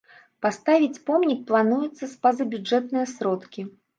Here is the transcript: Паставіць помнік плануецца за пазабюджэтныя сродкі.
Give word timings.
Паставіць 0.45 1.01
помнік 1.09 1.43
плануецца 1.51 2.01
за 2.07 2.17
пазабюджэтныя 2.23 3.05
сродкі. 3.15 3.61